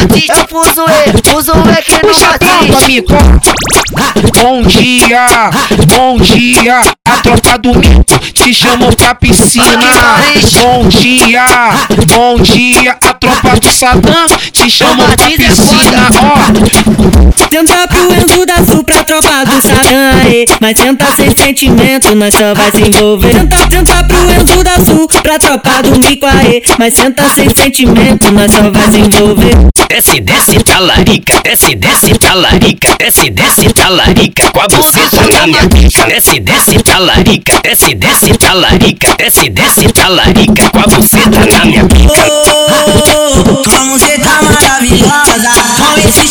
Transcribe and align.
Eu 0.00 0.48
fuso 0.48 0.84
E, 0.88 1.28
fuso 1.28 1.52
E 1.52 1.78
aqui 1.78 1.98
no 2.06 2.20
Martins. 2.20 2.84
amigo. 2.84 3.14
Bom 4.40 4.62
dia, 4.62 5.26
bom 5.96 6.16
dia, 6.18 6.80
a 7.04 7.16
tropa 7.22 7.58
do 7.58 7.74
mito 7.74 8.18
te 8.32 8.54
chamou 8.54 8.94
pra 8.94 9.14
piscina. 9.14 9.64
Bom 10.60 10.86
dia, 10.88 11.44
bom 12.14 12.38
dia, 12.38 12.92
a 12.92 13.14
tropa 13.14 13.58
do 13.60 13.72
Sadam 13.72 14.26
te 14.52 14.70
chamou 14.70 15.06
pra 15.06 15.26
piscina. 15.26 16.08
Ó, 16.22 17.48
Tenta 17.48 17.88
Sul 18.64 18.84
pra 18.84 19.04
tropa 19.04 19.44
do 19.44 20.26
aê. 20.26 20.44
Mas 20.60 20.78
tenta 20.78 21.06
sem 21.14 21.30
sentimento, 21.36 22.14
nós 22.14 22.34
só 22.34 22.54
vai 22.54 22.70
se 22.70 22.82
envolver. 22.82 23.30
Tenta, 23.30 23.66
tenta 23.68 24.04
pro 24.04 24.30
Enzo 24.30 24.64
da 24.64 24.74
Sul 24.84 25.08
pra 25.22 25.38
tropa 25.38 25.82
do 25.82 25.98
Mico, 25.98 26.26
aê. 26.26 26.62
Mas 26.78 26.94
tenta 26.94 27.28
sem 27.30 27.48
sentimento, 27.48 28.32
nós 28.32 28.50
só 28.52 28.70
vai 28.70 28.90
se 28.90 29.00
envolver. 29.00 29.56
Desce, 29.88 30.20
desce, 30.20 30.62
talarica, 30.64 31.40
desce, 31.42 31.74
desce, 31.74 32.18
talarica, 32.18 32.96
desce, 32.98 33.30
desce, 33.30 33.72
talarica, 33.72 34.50
com 34.52 34.60
a 34.60 34.68
buceta 34.68 35.22
na 35.32 35.46
minha 35.46 35.68
pica. 35.68 36.04
Desce, 36.04 36.40
desce, 36.40 36.82
talarica, 36.82 37.60
desce, 37.62 37.94
desce, 37.94 38.38
talarica, 38.38 39.14
desce, 39.18 39.48
desce, 39.48 39.92
talarica, 39.92 40.70
com 40.70 40.78
a 40.78 40.82
buceta 40.82 41.40
na 41.46 41.64
minha 41.64 41.84
pica. 41.84 42.26
Oh, 42.30 43.62
como 43.64 43.98
cê 43.98 44.18
tá 44.18 44.42
maravilhosa 44.42 45.50
Com 45.78 45.98
esse 46.08 46.28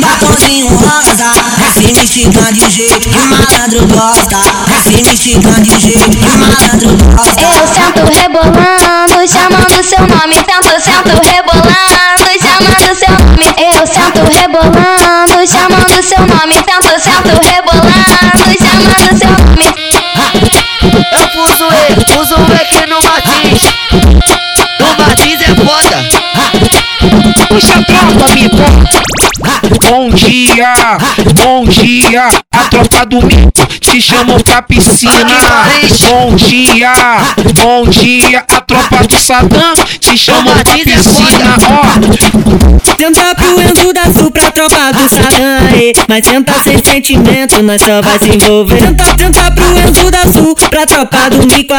batonzinho 0.00 0.68
rosa 0.68 1.32
Esse 1.68 1.92
mexicano 1.92 2.52
de 2.52 2.70
jeito 2.70 3.08
que 3.08 3.26
malandro 3.26 3.86
gosta 3.86 4.38
Esse 4.78 5.02
mexicano 5.02 5.62
de 5.62 5.80
jeito 5.80 6.10
que 6.10 6.36
malandro 6.36 6.96
gosta 7.14 7.42
Eu 7.42 7.66
sento 7.66 7.98
rebolando, 8.12 9.26
chamando 9.26 9.82
seu 9.82 10.00
nome. 10.06 10.34
Sento, 10.34 10.80
sento 10.80 11.12
rebolando, 11.24 12.28
chamando 12.42 12.90
seu 12.94 13.10
nome. 13.10 13.48
Eu 13.58 13.86
sento 13.86 14.20
rebolando, 14.32 15.46
chamando 15.46 16.02
seu 16.02 16.20
nome. 16.26 16.54
Sento, 16.54 16.92
sento 17.00 17.32
rebolando, 17.46 18.48
chamando 18.58 19.10
seu 19.18 19.30
nome. 19.30 19.68
Eu 21.12 21.24
fuso 21.30 21.68
E, 21.72 22.12
fuso 22.12 22.34
E 22.34 22.54
aqui 22.54 22.86
no 22.88 22.98
Martins. 23.02 23.62
No 24.80 24.88
Martins 24.98 25.40
é 25.40 25.54
foda. 25.54 25.98
puxa 27.48 27.74
a 27.74 27.82
tropa, 27.84 28.30
amigo. 28.30 28.58
Bom 29.88 30.10
dia, 30.10 30.72
bom 31.42 31.64
dia, 31.64 32.28
a 32.54 32.64
tropa 32.64 33.06
do 33.06 33.24
mito 33.26 33.66
te 33.80 34.00
chamou 34.00 34.38
pra 34.42 34.62
piscina. 34.62 35.24
Bom 36.08 36.34
dia, 36.36 36.92
bom 37.54 37.84
dia, 37.86 38.44
a 38.48 38.60
tropa 38.60 39.06
do 39.06 39.18
Sadam 39.18 39.74
te 39.98 40.16
chamou 40.16 40.54
pra 40.54 40.74
piscina. 40.74 41.56
Ó, 41.70 42.96
Tenta 42.96 43.34
pro 43.34 43.60
Enzo 43.60 43.92
da 43.92 44.04
Sul 44.12 44.30
pra 44.30 44.50
tropa 44.50 44.92
do 44.92 45.08
Sadam, 45.08 45.68
aê. 45.72 45.92
Mas 46.08 46.26
tenta 46.26 46.52
sem 46.62 46.78
sentimento, 46.78 47.62
nós 47.62 47.82
só 47.82 48.00
vai 48.02 48.18
se 48.18 48.36
envolver. 48.36 48.78
Tenta, 48.78 49.14
tenta 49.14 49.50
pro 49.52 49.78
Enzo 49.78 50.10
da 50.10 50.32
Sul 50.32 50.54
pra 50.70 50.86
tropa 50.86 51.30
do 51.30 51.46
Mico. 51.46 51.74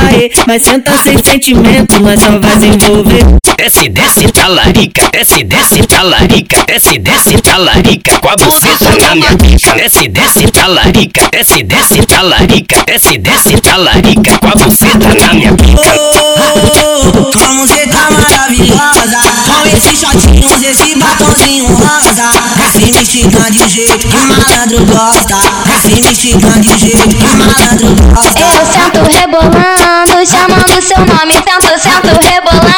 Mas 0.48 0.64
tenta 0.64 0.98
sem 0.98 1.18
sentimento, 1.24 2.02
nós 2.02 2.20
só 2.20 2.40
vai 2.40 2.60
se 2.60 2.68
envolver. 2.68 3.39
Desce, 3.60 3.90
desce, 3.90 4.26
talarica, 4.32 5.10
desce, 5.12 5.44
desce, 5.44 5.86
talarica, 5.86 6.64
desce, 6.66 6.98
desce, 6.98 7.34
talarica, 7.42 8.18
com 8.20 8.30
a 8.30 8.36
buceta 8.38 8.90
na 9.02 9.16
minha 9.16 9.36
pica. 9.36 9.74
Desce, 9.74 10.08
desce, 10.08 10.48
talarica, 10.50 11.30
desce, 11.30 11.64
desce, 11.64 12.02
talarica, 12.06 12.84
desce, 12.88 13.18
desce, 13.18 13.60
talarica, 13.60 14.40
com 14.40 14.48
a 14.48 14.52
buceta 14.52 15.14
na 15.14 15.34
minha 15.34 15.54
pica. 15.56 15.94
Oh, 16.00 17.32
como 17.34 17.68
cê 17.68 17.86
tá 17.88 18.10
maravilhosa. 18.10 19.20
Com 19.46 19.68
esses 19.68 20.00
shotinhos, 20.00 20.64
esse 20.64 20.96
batonzinho 20.96 21.66
rosa. 21.68 22.30
Esse 22.66 22.92
mexicano 22.94 23.52
de 23.52 23.68
jeito 23.68 24.08
que 24.08 24.26
malandro 24.26 24.86
gosta. 24.86 25.36
Esse 25.76 26.02
mexicano 26.02 26.62
de 26.62 26.78
jeito 26.78 27.10
que 27.10 27.36
malandro 27.36 27.96
gosta. 28.14 28.40
Eu 28.40 28.66
sento 28.66 29.02
rebolando, 29.12 30.26
chamando 30.26 30.82
seu 30.82 31.00
nome. 31.00 31.34
Sento, 31.34 31.80
sento 31.80 32.20
rebolando, 32.26 32.69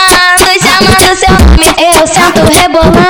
sento 2.13 2.41
rebolando, 2.45 3.00